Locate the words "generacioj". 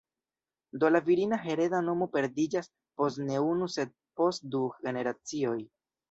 4.87-5.59